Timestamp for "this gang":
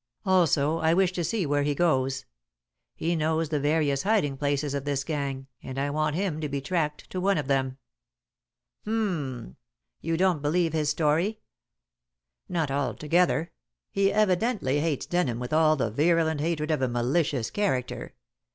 4.83-5.45